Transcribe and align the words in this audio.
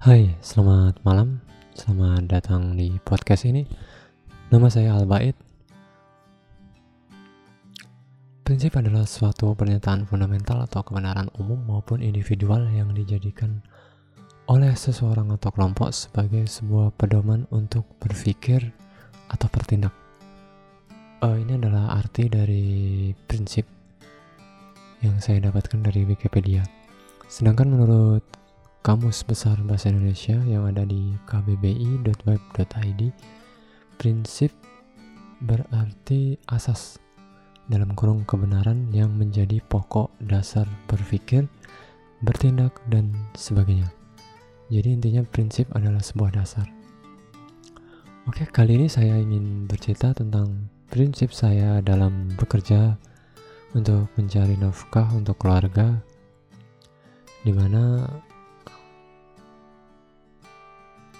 Hai, 0.00 0.32
selamat 0.40 1.04
malam. 1.04 1.44
Selamat 1.76 2.24
datang 2.24 2.72
di 2.72 2.96
podcast 3.04 3.44
ini. 3.44 3.68
Nama 4.48 4.64
saya 4.72 4.96
Albaid. 4.96 5.36
Prinsip 8.40 8.80
adalah 8.80 9.04
suatu 9.04 9.52
pernyataan 9.52 10.08
fundamental 10.08 10.64
atau 10.64 10.80
kebenaran 10.80 11.28
umum 11.36 11.60
maupun 11.68 12.00
individual 12.00 12.64
yang 12.72 12.96
dijadikan 12.96 13.60
oleh 14.48 14.72
seseorang 14.72 15.36
atau 15.36 15.52
kelompok 15.52 15.92
sebagai 15.92 16.48
sebuah 16.48 16.96
pedoman 16.96 17.44
untuk 17.52 17.84
berpikir 18.00 18.72
atau 19.28 19.52
bertindak. 19.52 19.92
Uh, 21.20 21.36
ini 21.36 21.60
adalah 21.60 22.00
arti 22.00 22.32
dari 22.32 22.64
prinsip 23.28 23.68
yang 25.04 25.20
saya 25.20 25.44
dapatkan 25.44 25.84
dari 25.84 26.08
Wikipedia. 26.08 26.64
Sedangkan 27.28 27.68
menurut 27.68 28.39
Kamus 28.80 29.28
Besar 29.28 29.60
Bahasa 29.60 29.92
Indonesia 29.92 30.40
yang 30.48 30.64
ada 30.64 30.88
di 30.88 31.12
kbbi.web.id 31.28 33.00
prinsip 34.00 34.48
berarti 35.44 36.40
asas 36.48 36.96
dalam 37.68 37.92
kurung 37.92 38.24
kebenaran 38.24 38.88
yang 38.88 39.12
menjadi 39.12 39.60
pokok 39.68 40.08
dasar 40.24 40.64
berpikir, 40.88 41.44
bertindak, 42.24 42.72
dan 42.88 43.12
sebagainya. 43.36 43.92
Jadi 44.72 44.96
intinya 44.96 45.28
prinsip 45.28 45.68
adalah 45.76 46.00
sebuah 46.00 46.40
dasar. 46.40 46.64
Oke, 48.32 48.48
kali 48.48 48.80
ini 48.80 48.88
saya 48.88 49.20
ingin 49.20 49.68
bercerita 49.68 50.16
tentang 50.16 50.72
prinsip 50.88 51.36
saya 51.36 51.84
dalam 51.84 52.32
bekerja 52.32 52.96
untuk 53.76 54.08
mencari 54.16 54.56
nafkah 54.56 55.12
untuk 55.12 55.36
keluarga, 55.36 56.00
di 57.44 57.52
mana 57.52 58.08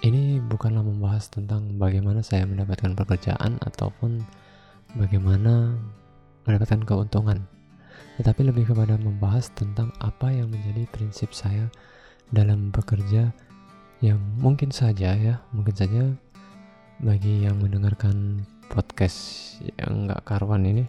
ini 0.01 0.41
bukanlah 0.41 0.81
membahas 0.81 1.29
tentang 1.29 1.77
bagaimana 1.77 2.25
saya 2.25 2.49
mendapatkan 2.49 2.97
pekerjaan 2.97 3.61
ataupun 3.61 4.25
bagaimana 4.97 5.77
mendapatkan 6.49 6.81
keuntungan, 6.81 7.45
tetapi 8.17 8.49
lebih 8.49 8.73
kepada 8.73 8.97
membahas 8.97 9.53
tentang 9.53 9.93
apa 10.01 10.33
yang 10.33 10.49
menjadi 10.49 10.89
prinsip 10.89 11.37
saya 11.37 11.69
dalam 12.33 12.73
bekerja 12.73 13.29
yang 14.01 14.17
mungkin 14.41 14.73
saja 14.73 15.13
ya, 15.13 15.37
mungkin 15.53 15.75
saja 15.77 16.09
bagi 16.97 17.45
yang 17.45 17.61
mendengarkan 17.61 18.41
podcast 18.73 19.57
yang 19.77 20.09
nggak 20.09 20.25
karuan 20.25 20.65
ini 20.65 20.85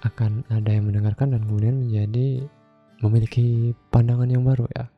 akan 0.00 0.48
ada 0.48 0.72
yang 0.72 0.88
mendengarkan 0.88 1.36
dan 1.36 1.44
kemudian 1.44 1.76
menjadi 1.76 2.48
memiliki 3.04 3.76
pandangan 3.92 4.32
yang 4.32 4.48
baru 4.48 4.64
ya. 4.72 4.88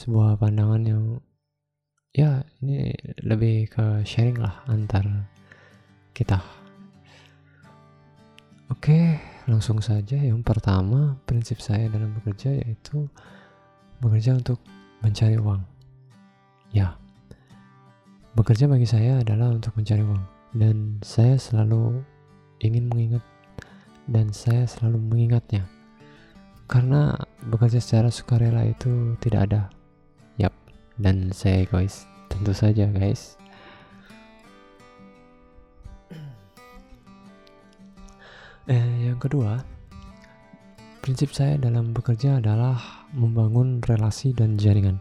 Sebuah 0.00 0.40
pandangan 0.40 0.82
yang 0.88 1.04
ya 2.18 2.42
ini 2.66 2.90
lebih 3.22 3.70
ke 3.70 4.02
sharing 4.02 4.42
lah 4.42 4.66
antar 4.66 5.06
kita. 6.10 6.42
Oke 8.74 9.22
langsung 9.46 9.78
saja. 9.78 10.18
Yang 10.18 10.42
pertama 10.42 11.14
prinsip 11.22 11.62
saya 11.62 11.86
dalam 11.86 12.10
bekerja 12.18 12.58
yaitu 12.58 13.06
bekerja 14.02 14.34
untuk 14.34 14.58
mencari 14.98 15.38
uang. 15.38 15.62
Ya. 16.74 16.98
Bekerja 18.34 18.66
bagi 18.66 18.90
saya 18.90 19.22
adalah 19.22 19.54
untuk 19.54 19.78
mencari 19.78 20.02
uang. 20.02 20.24
Dan 20.58 20.98
saya 21.06 21.38
selalu 21.38 22.02
ingin 22.58 22.90
mengingat 22.90 23.22
dan 24.10 24.34
saya 24.34 24.66
selalu 24.66 24.98
mengingatnya. 25.06 25.70
Karena 26.66 27.14
bekerja 27.46 27.78
secara 27.78 28.10
sukarela 28.10 28.66
itu 28.66 29.14
tidak 29.22 29.40
ada 29.46 29.62
dan 30.98 31.30
saya 31.30 31.64
egois. 31.64 32.04
Tentu 32.28 32.52
saja 32.52 32.86
guys. 32.90 33.34
Eh, 38.68 39.08
yang 39.08 39.16
kedua 39.16 39.64
prinsip 41.00 41.32
saya 41.32 41.56
dalam 41.56 41.96
bekerja 41.96 42.36
adalah 42.36 43.08
membangun 43.16 43.80
relasi 43.80 44.36
dan 44.36 44.60
jaringan. 44.60 45.00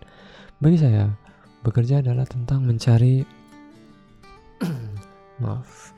Bagi 0.63 0.79
saya 0.79 1.11
bekerja 1.67 1.99
adalah 1.99 2.23
tentang 2.23 2.63
mencari 2.63 3.27
maaf. 5.43 5.91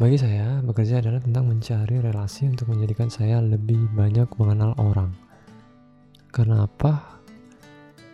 Bagi 0.00 0.16
saya 0.16 0.64
bekerja 0.64 1.04
adalah 1.04 1.20
tentang 1.20 1.52
mencari 1.52 2.00
relasi 2.00 2.48
untuk 2.48 2.72
menjadikan 2.72 3.12
saya 3.12 3.44
lebih 3.44 3.92
banyak 3.92 4.24
mengenal 4.40 4.72
orang. 4.80 5.12
Karena 6.32 6.64
apa 6.64 7.09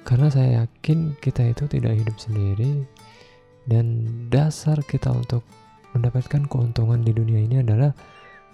karena 0.06 0.30
saya 0.30 0.62
yakin 0.62 1.18
kita 1.18 1.50
itu 1.50 1.66
tidak 1.66 1.98
hidup 1.98 2.14
sendiri 2.14 2.86
dan 3.66 4.06
dasar 4.30 4.78
kita 4.86 5.10
untuk 5.10 5.42
mendapatkan 5.98 6.46
keuntungan 6.46 7.02
di 7.02 7.10
dunia 7.10 7.42
ini 7.42 7.58
adalah 7.58 7.90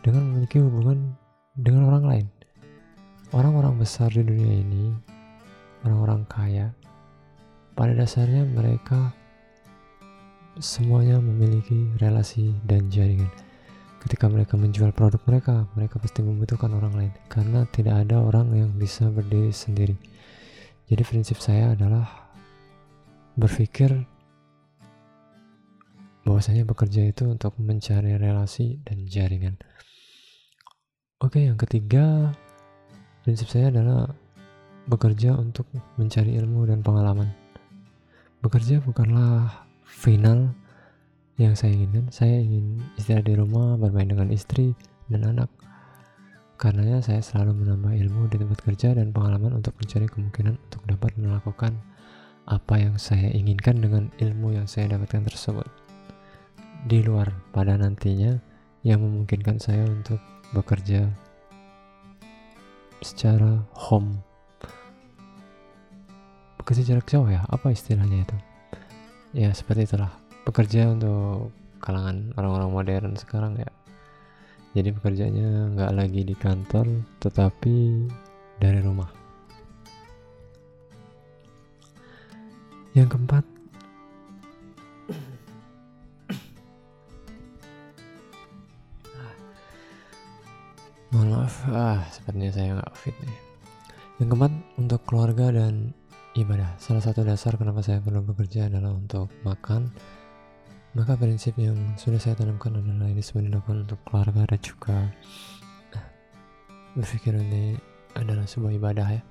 dengan 0.01 0.33
memiliki 0.33 0.65
hubungan 0.65 1.13
dengan 1.53 1.93
orang 1.93 2.05
lain. 2.09 2.27
Orang-orang 3.37 3.77
besar 3.77 4.09
di 4.09 4.25
dunia 4.25 4.65
ini, 4.65 4.97
orang-orang 5.85 6.25
kaya, 6.25 6.73
pada 7.77 7.93
dasarnya 7.97 8.49
mereka 8.49 9.13
semuanya 10.57 11.21
memiliki 11.21 11.93
relasi 12.01 12.57
dan 12.65 12.89
jaringan. 12.89 13.29
Ketika 14.01 14.29
mereka 14.29 14.57
menjual 14.57 14.93
produk 14.93 15.21
mereka, 15.29 15.69
mereka 15.77 16.01
pasti 16.01 16.25
membutuhkan 16.25 16.73
orang 16.73 16.93
lain 16.97 17.13
karena 17.29 17.69
tidak 17.73 18.09
ada 18.09 18.21
orang 18.25 18.53
yang 18.57 18.73
bisa 18.77 19.09
berdiri 19.09 19.53
sendiri. 19.53 20.12
Jadi 20.93 21.09
prinsip 21.09 21.41
saya 21.41 21.73
adalah 21.73 22.05
berpikir 23.33 23.97
bahwasanya 26.29 26.69
bekerja 26.69 27.09
itu 27.09 27.33
untuk 27.33 27.57
mencari 27.57 28.13
relasi 28.21 28.77
dan 28.85 29.09
jaringan. 29.09 29.57
Oke, 31.25 31.49
yang 31.49 31.57
ketiga 31.57 32.37
prinsip 33.25 33.49
saya 33.49 33.73
adalah 33.73 34.13
bekerja 34.85 35.33
untuk 35.33 35.65
mencari 35.97 36.37
ilmu 36.37 36.69
dan 36.69 36.85
pengalaman. 36.85 37.33
Bekerja 38.45 38.85
bukanlah 38.85 39.65
final 39.89 40.53
yang 41.41 41.57
saya 41.57 41.73
inginkan. 41.73 42.13
Saya 42.13 42.37
ingin 42.37 42.85
istirahat 43.01 43.33
di 43.33 43.41
rumah, 43.41 43.81
bermain 43.81 44.13
dengan 44.13 44.29
istri 44.29 44.77
dan 45.09 45.25
anak. 45.25 45.49
Karenanya 46.61 47.03
saya 47.03 47.21
selalu 47.25 47.65
menambah 47.65 47.93
ilmu 47.97 48.31
di 48.31 48.37
tempat 48.39 48.59
kerja 48.63 48.95
dan 48.95 49.11
pengalaman 49.11 49.59
untuk 49.59 49.75
mencari 49.81 50.07
kemungkinan 50.07 50.55
untuk 50.57 50.83
dapat 50.87 51.17
melakukan 51.19 51.75
apa 52.47 52.75
yang 52.79 52.99
saya 52.99 53.31
inginkan 53.31 53.79
dengan 53.79 54.11
ilmu 54.19 54.55
yang 54.55 54.67
saya 54.67 54.95
dapatkan 54.95 55.27
tersebut. 55.27 55.67
Di 56.87 57.03
luar 57.03 57.31
pada 57.55 57.79
nantinya 57.79 58.37
yang 58.83 59.01
memungkinkan 59.01 59.63
saya 59.63 59.87
untuk 59.87 60.19
bekerja 60.53 61.09
secara 63.01 63.63
home. 63.75 64.21
Bekerja 66.61 66.95
jarak 66.95 67.09
jauh 67.11 67.27
ya, 67.27 67.43
apa 67.51 67.75
istilahnya 67.75 68.23
itu? 68.23 68.37
Ya 69.33 69.51
seperti 69.57 69.89
itulah. 69.89 70.13
Bekerja 70.45 70.93
untuk 70.93 71.51
kalangan 71.81 72.31
orang-orang 72.39 72.71
modern 72.71 73.13
sekarang 73.19 73.59
ya 73.59 73.72
jadi 74.73 74.89
pekerjaannya 74.89 75.77
nggak 75.77 75.93
lagi 75.93 76.21
di 76.25 76.33
kantor 76.33 76.89
tetapi 77.21 78.09
dari 78.57 78.81
rumah. 78.81 79.13
Yang 82.97 83.17
keempat 83.17 83.45
mohon 91.13 91.29
maaf 91.37 91.57
ah 91.69 92.01
sepertinya 92.09 92.53
saya 92.53 92.69
nggak 92.81 92.93
fit 92.97 93.17
nih. 93.21 93.41
Yang 94.25 94.29
keempat 94.33 94.53
untuk 94.81 95.01
keluarga 95.05 95.53
dan 95.53 95.93
ibadah. 96.33 96.81
Salah 96.81 97.05
satu 97.05 97.21
dasar 97.21 97.61
kenapa 97.61 97.85
saya 97.85 98.01
perlu 98.01 98.25
bekerja 98.25 98.73
adalah 98.73 98.97
untuk 98.97 99.29
makan 99.45 99.93
maka 100.93 101.17
prinsip 101.17 101.57
yang 101.57 101.97
sudah 101.97 102.21
saya 102.21 102.37
tanamkan 102.37 102.77
adalah 102.77 103.09
ini 103.09 103.25
semua 103.25 103.49
dilakukan 103.49 103.89
untuk 103.89 103.97
keluarga 104.05 104.45
dan 104.45 104.61
juga 104.61 105.09
eh, 105.97 106.05
berpikir 106.93 107.33
ini 107.33 107.81
adalah 108.13 108.45
sebuah 108.45 108.77
ibadah 108.77 109.09
ya. 109.09 109.25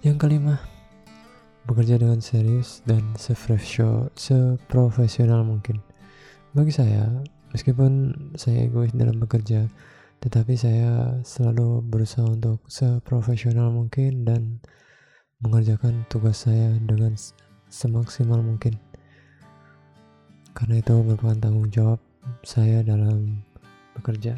Yang 0.00 0.16
kelima, 0.16 0.56
bekerja 1.68 2.00
dengan 2.00 2.24
serius 2.24 2.80
dan 2.88 3.04
seprofesional 3.18 5.44
mungkin. 5.44 5.84
Bagi 6.56 6.72
saya, 6.72 7.04
meskipun 7.52 8.16
saya 8.38 8.70
egois 8.70 8.94
dalam 8.96 9.20
bekerja, 9.20 9.68
tetapi 10.24 10.56
saya 10.56 11.20
selalu 11.26 11.82
berusaha 11.84 12.24
untuk 12.24 12.64
seprofesional 12.70 13.68
mungkin 13.74 14.24
dan 14.24 14.62
mengerjakan 15.44 16.08
tugas 16.08 16.48
saya 16.48 16.72
dengan 16.80 17.12
semaksimal 17.70 18.42
mungkin. 18.42 18.76
Karena 20.52 20.82
itu 20.82 20.92
merupakan 21.00 21.38
tanggung 21.38 21.70
jawab 21.70 22.02
saya 22.42 22.82
dalam 22.82 23.40
bekerja. 23.96 24.36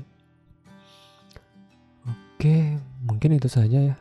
Oke 2.07 2.77
mungkin 3.09 3.41
itu 3.41 3.49
saja 3.49 3.93
ya. 3.93 3.97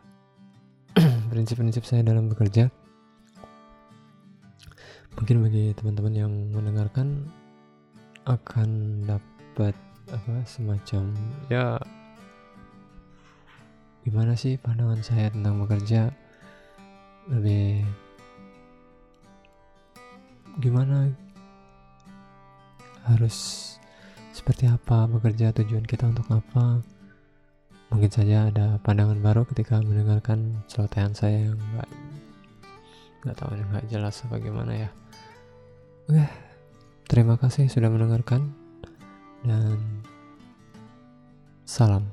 Prinsip-prinsip 1.31 1.87
saya 1.87 2.03
dalam 2.03 2.27
bekerja. 2.27 2.67
Mungkin 5.15 5.43
bagi 5.43 5.71
teman-teman 5.75 6.13
yang 6.13 6.33
mendengarkan 6.51 7.31
akan 8.27 9.01
dapat 9.07 9.73
apa 10.11 10.43
semacam 10.43 11.09
ya 11.47 11.79
gimana 14.01 14.35
sih 14.35 14.57
pandangan 14.57 14.99
saya 15.01 15.29
tentang 15.31 15.61
bekerja? 15.61 16.09
Lebih 17.29 17.85
gimana? 20.59 21.13
Harus 23.07 23.67
seperti 24.35 24.67
apa 24.67 25.07
bekerja 25.07 25.55
tujuan 25.55 25.85
kita 25.87 26.11
untuk 26.11 26.27
apa? 26.33 26.83
Mungkin 27.91 28.11
saja 28.11 28.47
ada 28.51 28.79
pandangan 28.83 29.19
baru 29.19 29.43
ketika 29.47 29.79
mendengarkan 29.83 30.63
celotehan 30.67 31.11
saya 31.15 31.51
yang 31.51 31.59
nggak 31.59 31.89
nggak 33.21 33.35
tahu 33.37 33.51
nggak 33.53 33.87
jelas 33.87 34.19
bagaimana 34.27 34.87
ya. 34.87 34.89
Oke 36.09 36.51
terima 37.11 37.35
kasih 37.35 37.67
sudah 37.67 37.91
mendengarkan 37.91 38.55
dan 39.43 39.75
salam 41.67 42.07